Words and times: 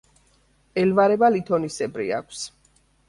ელვარება 0.83 1.29
ლითონისებრი 1.35 2.07
აქვს. 2.21 2.43